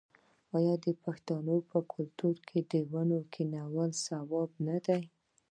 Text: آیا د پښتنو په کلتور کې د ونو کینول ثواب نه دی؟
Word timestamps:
آیا 0.57 0.75
د 0.85 0.87
پښتنو 1.03 1.55
په 1.69 1.79
کلتور 1.93 2.35
کې 2.47 2.59
د 2.71 2.73
ونو 2.91 3.19
کینول 3.33 3.91
ثواب 4.05 4.49
نه 4.67 4.77
دی؟ 4.85 5.03